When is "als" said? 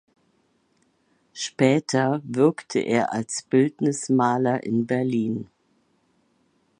3.13-3.43